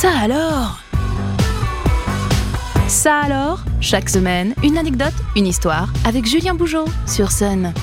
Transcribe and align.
Ça 0.00 0.18
alors? 0.18 0.80
Ça 2.88 3.18
alors? 3.18 3.62
Chaque 3.82 4.08
semaine, 4.08 4.54
une 4.64 4.78
anecdote, 4.78 5.12
une 5.36 5.46
histoire 5.46 5.92
avec 6.06 6.24
Julien 6.24 6.54
Bougeot 6.54 6.86
sur 7.06 7.30
Sun. 7.30 7.74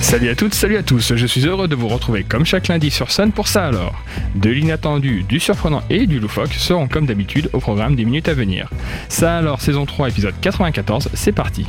Salut 0.00 0.30
à 0.30 0.34
toutes, 0.34 0.54
salut 0.54 0.78
à 0.78 0.82
tous, 0.82 1.14
je 1.14 1.26
suis 1.26 1.46
heureux 1.46 1.68
de 1.68 1.74
vous 1.74 1.88
retrouver 1.88 2.24
comme 2.24 2.46
chaque 2.46 2.68
lundi 2.68 2.90
sur 2.90 3.10
Sun 3.10 3.30
pour 3.30 3.46
ça 3.46 3.66
alors. 3.66 4.02
De 4.34 4.48
l'inattendu, 4.48 5.24
du 5.24 5.38
surprenant 5.38 5.82
et 5.90 6.06
du 6.06 6.18
loufoque 6.18 6.54
seront 6.54 6.88
comme 6.88 7.04
d'habitude 7.04 7.50
au 7.52 7.60
programme 7.60 7.94
des 7.94 8.06
minutes 8.06 8.30
à 8.30 8.32
venir. 8.32 8.70
Ça 9.10 9.36
alors, 9.36 9.60
saison 9.60 9.84
3, 9.84 10.08
épisode 10.08 10.34
94, 10.40 11.10
c'est 11.12 11.32
parti. 11.32 11.66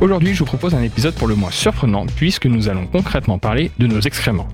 Aujourd'hui, 0.00 0.32
je 0.32 0.38
vous 0.38 0.46
propose 0.46 0.74
un 0.74 0.82
épisode 0.82 1.14
pour 1.14 1.28
le 1.28 1.34
moins 1.34 1.50
surprenant 1.50 2.06
puisque 2.06 2.46
nous 2.46 2.70
allons 2.70 2.86
concrètement 2.86 3.38
parler 3.38 3.70
de 3.78 3.86
nos 3.86 4.00
excréments. 4.00 4.48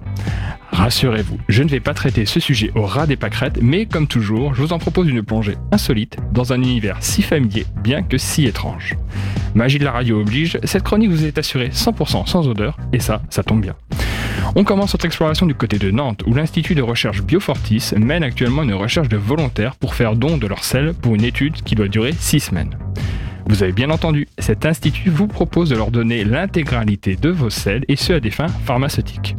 Rassurez-vous, 0.73 1.39
je 1.49 1.63
ne 1.63 1.69
vais 1.69 1.81
pas 1.81 1.95
traiter 1.95 2.27
ce 2.27 2.41
sujet 2.41 2.71
au 2.75 2.83
ras 2.83 3.07
des 3.07 3.17
pâquerettes, 3.17 3.59
mais 3.63 3.87
comme 3.87 4.07
toujours, 4.07 4.55
je 4.55 4.63
vous 4.63 4.73
en 4.73 4.79
propose 4.79 5.09
une 5.09 5.23
plongée 5.23 5.57
insolite 5.73 6.17
dans 6.33 6.53
un 6.53 6.61
univers 6.61 6.99
si 7.01 7.23
familier, 7.23 7.67
bien 7.83 8.03
que 8.03 8.19
si 8.19 8.45
étrange. 8.47 8.97
Magie 9.55 9.79
de 9.79 9.85
la 9.85 9.93
radio 9.93 10.21
oblige, 10.21 10.59
cette 10.65 10.83
chronique 10.83 11.11
vous 11.11 11.25
est 11.25 11.39
assurée 11.39 11.69
100% 11.69 12.27
sans 12.27 12.49
odeur, 12.49 12.77
et 12.93 13.01
ça, 13.01 13.23
ça 13.31 13.43
tombe 13.43 13.63
bien. 13.63 13.75
On 14.55 14.65
commence 14.65 14.95
notre 14.95 15.07
exploration 15.07 15.47
du 15.47 15.55
côté 15.55 15.79
de 15.79 15.91
Nantes, 15.91 16.23
où 16.27 16.35
l'Institut 16.35 16.75
de 16.75 16.83
recherche 16.83 17.23
Biofortis 17.23 17.93
mène 17.97 18.23
actuellement 18.23 18.63
une 18.63 18.75
recherche 18.75 19.09
de 19.09 19.17
volontaires 19.17 19.77
pour 19.77 19.95
faire 19.95 20.17
don 20.17 20.37
de 20.37 20.47
leur 20.47 20.65
sel 20.65 20.95
pour 20.95 21.15
une 21.15 21.25
étude 21.25 21.63
qui 21.63 21.75
doit 21.75 21.89
durer 21.89 22.13
6 22.19 22.41
semaines. 22.41 22.77
Vous 23.49 23.63
avez 23.63 23.73
bien 23.73 23.91
entendu, 23.91 24.27
cet 24.39 24.67
institut 24.67 25.11
vous 25.11 25.29
propose 25.29 25.71
de 25.71 25.77
leur 25.77 25.93
donner 25.93 26.25
l'intégralité 26.25 27.15
de 27.15 27.31
vos 27.31 27.51
sels 27.51 27.85
et 27.87 27.95
ce 27.95 28.15
à 28.15 28.21
des 28.21 28.33
fins 28.33 28.49
pharmaceutiques. 28.49 29.36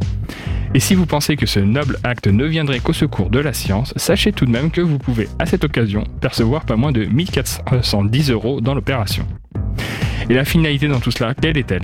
Et 0.78 0.80
si 0.80 0.94
vous 0.94 1.06
pensez 1.06 1.34
que 1.34 1.44
ce 1.44 1.58
noble 1.58 1.98
acte 2.04 2.28
ne 2.28 2.44
viendrait 2.44 2.78
qu'au 2.78 2.92
secours 2.92 3.30
de 3.30 3.40
la 3.40 3.52
science, 3.52 3.92
sachez 3.96 4.30
tout 4.30 4.46
de 4.46 4.52
même 4.52 4.70
que 4.70 4.80
vous 4.80 4.98
pouvez 4.98 5.28
à 5.40 5.44
cette 5.44 5.64
occasion 5.64 6.04
percevoir 6.20 6.64
pas 6.64 6.76
moins 6.76 6.92
de 6.92 7.04
1410 7.04 8.30
euros 8.30 8.60
dans 8.60 8.76
l'opération. 8.76 9.26
Et 10.30 10.34
la 10.34 10.44
finalité 10.44 10.86
dans 10.86 11.00
tout 11.00 11.10
cela, 11.10 11.34
quelle 11.34 11.58
est-elle? 11.58 11.82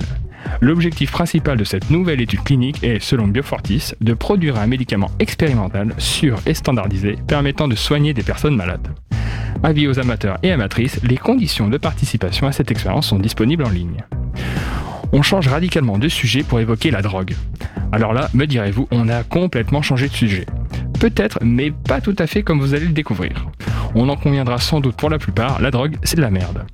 L'objectif 0.61 1.11
principal 1.11 1.57
de 1.57 1.65
cette 1.65 1.89
nouvelle 1.89 2.21
étude 2.21 2.45
clinique 2.45 2.85
est, 2.85 3.03
selon 3.03 3.27
Biofortis, 3.27 3.91
de 3.99 4.13
produire 4.13 4.57
un 4.57 4.67
médicament 4.67 5.11
expérimental 5.19 5.93
sûr 5.97 6.39
et 6.45 6.53
standardisé 6.53 7.17
permettant 7.27 7.67
de 7.67 7.75
soigner 7.75 8.13
des 8.13 8.23
personnes 8.23 8.55
malades. 8.55 8.87
Avis 9.61 9.89
aux 9.89 9.99
amateurs 9.99 10.37
et 10.41 10.53
amatrices, 10.53 11.01
les 11.03 11.17
conditions 11.17 11.67
de 11.67 11.77
participation 11.77 12.47
à 12.47 12.53
cette 12.53 12.71
expérience 12.71 13.07
sont 13.07 13.19
disponibles 13.19 13.65
en 13.65 13.71
ligne. 13.71 14.05
On 15.11 15.21
change 15.21 15.49
radicalement 15.49 15.97
de 15.97 16.07
sujet 16.07 16.43
pour 16.43 16.61
évoquer 16.61 16.91
la 16.91 17.01
drogue. 17.01 17.35
Alors 17.91 18.13
là, 18.13 18.29
me 18.33 18.45
direz-vous, 18.45 18.87
on 18.91 19.09
a 19.09 19.23
complètement 19.23 19.81
changé 19.81 20.07
de 20.07 20.13
sujet. 20.13 20.45
Peut-être, 20.99 21.39
mais 21.43 21.71
pas 21.71 22.01
tout 22.01 22.15
à 22.19 22.27
fait 22.27 22.43
comme 22.43 22.59
vous 22.59 22.73
allez 22.73 22.85
le 22.85 22.93
découvrir. 22.93 23.47
On 23.95 24.09
en 24.09 24.15
conviendra 24.15 24.57
sans 24.57 24.81
doute 24.81 24.95
pour 24.95 25.09
la 25.09 25.17
plupart, 25.17 25.61
la 25.61 25.71
drogue, 25.71 25.97
c'est 26.03 26.17
de 26.17 26.21
la 26.21 26.31
merde. 26.31 26.65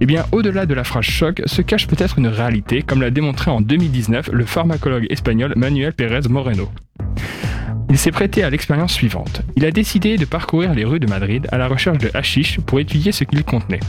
Eh 0.00 0.06
bien, 0.06 0.24
au-delà 0.32 0.64
de 0.64 0.74
la 0.74 0.84
phrase 0.84 1.04
choc, 1.04 1.42
se 1.44 1.60
cache 1.60 1.86
peut-être 1.86 2.18
une 2.18 2.28
réalité, 2.28 2.82
comme 2.82 3.02
l'a 3.02 3.10
démontré 3.10 3.50
en 3.50 3.60
2019 3.60 4.30
le 4.32 4.44
pharmacologue 4.46 5.06
espagnol 5.10 5.52
Manuel 5.56 5.92
Pérez 5.92 6.28
Moreno. 6.28 6.70
Il 7.90 7.98
s'est 7.98 8.12
prêté 8.12 8.42
à 8.44 8.50
l'expérience 8.50 8.92
suivante. 8.92 9.42
Il 9.56 9.64
a 9.64 9.72
décidé 9.72 10.16
de 10.16 10.24
parcourir 10.24 10.74
les 10.74 10.84
rues 10.84 11.00
de 11.00 11.08
Madrid 11.08 11.46
à 11.50 11.58
la 11.58 11.66
recherche 11.66 11.98
de 11.98 12.10
hashish 12.14 12.60
pour 12.60 12.80
étudier 12.80 13.12
ce 13.12 13.24
qu'il 13.24 13.44
contenait. 13.44 13.80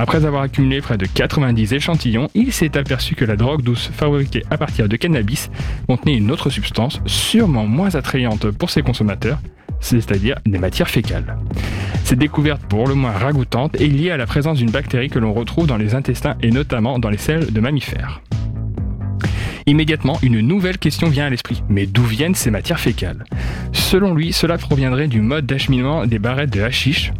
Après 0.00 0.24
avoir 0.24 0.40
accumulé 0.40 0.80
près 0.80 0.96
de 0.96 1.04
90 1.04 1.74
échantillons, 1.74 2.30
il 2.34 2.54
s'est 2.54 2.78
aperçu 2.78 3.14
que 3.14 3.26
la 3.26 3.36
drogue 3.36 3.60
douce 3.60 3.90
fabriquée 3.92 4.42
à 4.48 4.56
partir 4.56 4.88
de 4.88 4.96
cannabis 4.96 5.50
contenait 5.86 6.16
une 6.16 6.30
autre 6.30 6.48
substance, 6.48 7.02
sûrement 7.04 7.66
moins 7.66 7.94
attrayante 7.94 8.50
pour 8.50 8.70
ses 8.70 8.80
consommateurs, 8.80 9.38
c'est-à-dire 9.78 10.38
des 10.46 10.56
matières 10.56 10.88
fécales. 10.88 11.36
Cette 12.02 12.18
découverte 12.18 12.62
pour 12.62 12.88
le 12.88 12.94
moins 12.94 13.12
ragoûtante 13.12 13.78
est 13.78 13.88
liée 13.88 14.10
à 14.10 14.16
la 14.16 14.24
présence 14.24 14.56
d'une 14.56 14.70
bactérie 14.70 15.10
que 15.10 15.18
l'on 15.18 15.34
retrouve 15.34 15.66
dans 15.66 15.76
les 15.76 15.94
intestins 15.94 16.36
et 16.42 16.50
notamment 16.50 16.98
dans 16.98 17.10
les 17.10 17.18
selles 17.18 17.52
de 17.52 17.60
mammifères. 17.60 18.22
Immédiatement, 19.66 20.18
une 20.22 20.40
nouvelle 20.40 20.78
question 20.78 21.10
vient 21.10 21.26
à 21.26 21.30
l'esprit. 21.30 21.62
Mais 21.68 21.84
d'où 21.84 22.04
viennent 22.04 22.34
ces 22.34 22.50
matières 22.50 22.80
fécales? 22.80 23.26
Selon 23.72 24.14
lui, 24.14 24.32
cela 24.32 24.56
proviendrait 24.56 25.08
du 25.08 25.20
mode 25.20 25.44
d'acheminement 25.44 26.06
des 26.06 26.18
barrettes 26.18 26.54
de 26.54 26.62
hashish. 26.62 27.12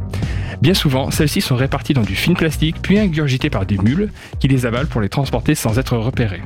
Bien 0.60 0.74
souvent, 0.74 1.10
celles-ci 1.10 1.40
sont 1.40 1.56
réparties 1.56 1.94
dans 1.94 2.02
du 2.02 2.14
film 2.14 2.36
plastique, 2.36 2.76
puis 2.82 2.98
ingurgitées 2.98 3.48
par 3.48 3.64
des 3.64 3.78
mules 3.78 4.10
qui 4.38 4.48
les 4.48 4.66
avalent 4.66 4.88
pour 4.88 5.00
les 5.00 5.08
transporter 5.08 5.54
sans 5.54 5.78
être 5.78 5.96
repérées. 5.96 6.42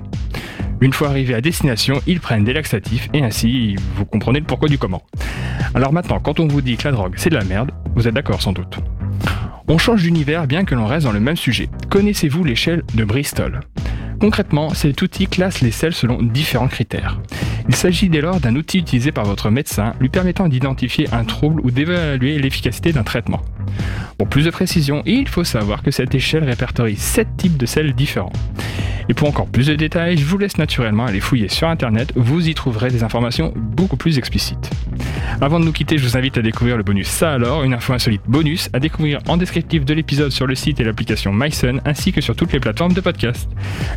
Une 0.80 0.92
fois 0.92 1.08
arrivés 1.08 1.34
à 1.34 1.41
destination, 1.41 2.00
ils 2.06 2.20
prennent 2.20 2.44
des 2.44 2.52
laxatifs 2.52 3.08
et 3.12 3.25
ainsi 3.25 3.76
vous 3.97 4.04
comprenez 4.04 4.38
le 4.38 4.47
pourquoi 4.47 4.69
du 4.69 4.78
comment. 4.78 5.02
Alors 5.75 5.92
maintenant, 5.92 6.20
quand 6.20 6.38
on 6.38 6.47
vous 6.47 6.60
dit 6.60 6.76
que 6.76 6.86
la 6.86 6.92
drogue 6.92 7.14
c'est 7.16 7.30
de 7.30 7.36
la 7.36 7.44
merde, 7.44 7.72
vous 7.97 8.06
êtes 8.06 8.14
d'accord 8.14 8.42
sans 8.42 8.52
doute. 8.52 8.78
On 9.66 9.78
change 9.78 10.02
d'univers 10.02 10.46
bien 10.46 10.64
que 10.64 10.75
l'on 10.75 10.86
reste 10.86 11.06
dans 11.06 11.12
le 11.12 11.20
même 11.20 11.36
sujet. 11.36 11.69
Connaissez-vous 11.91 12.44
l'échelle 12.44 12.82
de 12.94 13.04
Bristol? 13.04 13.60
Concrètement, 14.20 14.70
cet 14.70 15.02
outil 15.02 15.26
classe 15.26 15.60
les 15.60 15.70
sels 15.70 15.94
selon 15.94 16.22
différents 16.22 16.69
critères. 16.69 17.20
Il 17.69 17.75
s'agit 17.75 18.08
dès 18.08 18.20
lors 18.20 18.41
d'un 18.41 18.54
outil 18.56 18.78
utilisé 18.78 19.10
par 19.10 19.25
votre 19.25 19.50
médecin 19.50 19.94
lui 20.00 20.08
permettant 20.08 20.48
d'identifier 20.48 21.08
un 21.12 21.25
trouble 21.25 21.60
ou 21.64 21.70
d'évaluer 21.70 22.38
l'efficacité 22.38 22.92
d'un 22.92 23.02
traitement. 23.02 23.41
Pour 24.19 24.28
plus 24.28 24.44
de 24.44 24.50
précision, 24.50 25.02
il 25.06 25.28
faut 25.28 25.44
savoir 25.44 25.82
que 25.82 25.91
cette 25.91 26.14
échelle 26.14 26.44
répertorie 26.44 26.97
7 26.97 27.36
types 27.36 27.56
de 27.56 27.66
sels 27.66 27.94
différents. 27.94 28.32
Et 29.08 29.14
pour 29.14 29.28
encore 29.28 29.48
plus 29.48 29.66
de 29.66 29.75
détails, 29.75 30.16
je 30.16 30.25
vous 30.25 30.38
laisse 30.38 30.56
naturellement 30.56 31.04
aller 31.04 31.20
fouiller 31.20 31.48
sur 31.48 31.69
internet, 31.69 32.12
vous 32.16 32.48
y 32.48 32.54
trouverez 32.54 32.91
des 32.91 33.02
informations 33.02 33.52
beaucoup 33.54 33.97
plus 33.97 34.19
explicites. 34.19 34.70
Avant 35.41 35.60
de 35.60 35.64
nous 35.64 35.72
quitter, 35.72 35.98
je 35.98 36.04
vous 36.04 36.16
invite 36.16 36.38
à 36.38 36.42
découvrir 36.42 36.76
le 36.76 36.82
bonus 36.82 37.08
Ça 37.08 37.32
alors, 37.32 37.64
une 37.64 37.75
info 37.75 37.92
insolite 37.92 38.22
bonus 38.26 38.70
à 38.72 38.80
découvrir 38.80 39.20
en 39.28 39.36
descriptif 39.36 39.84
de 39.84 39.92
l'épisode 39.92 40.31
sur 40.31 40.46
le 40.46 40.54
site 40.54 40.81
et 40.81 40.84
l'application 40.84 41.32
MySun 41.32 41.78
ainsi 41.84 42.12
que 42.12 42.20
sur 42.20 42.34
toutes 42.34 42.52
les 42.52 42.60
plateformes 42.60 42.94
de 42.94 43.00
podcast. 43.00 43.48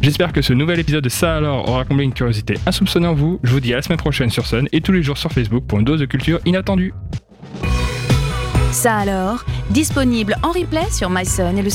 J'espère 0.01 0.34
que 0.34 0.41
ce 0.41 0.53
nouvel 0.53 0.79
épisode 0.79 1.03
de 1.03 1.09
Ça 1.09 1.38
alors 1.38 1.69
aura 1.69 1.85
comblé 1.85 2.03
une 2.03 2.13
curiosité 2.13 2.55
insoupçonnée 2.66 3.07
en 3.07 3.13
vous. 3.13 3.39
Je 3.44 3.51
vous 3.51 3.59
dis 3.59 3.73
à 3.73 3.78
la 3.78 3.81
semaine 3.81 3.99
prochaine 3.99 4.29
sur 4.29 4.45
Sun 4.45 4.67
et 4.72 4.81
tous 4.81 4.91
les 4.91 5.03
jours 5.03 5.17
sur 5.17 5.31
Facebook 5.31 5.63
pour 5.67 5.79
une 5.79 5.85
dose 5.85 5.99
de 5.99 6.05
culture 6.05 6.39
inattendue. 6.45 6.94
Ça 8.77 8.95
alors, 8.95 9.43
disponible 9.71 10.35
en 10.43 10.51
replay 10.51 10.88
sur 10.91 11.09
myson 11.09 11.57
et 11.57 11.63
le 11.63 11.71